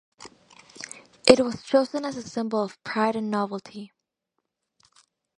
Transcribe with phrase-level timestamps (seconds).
[1.27, 3.91] It was chosen as a symbol of pride and nobility.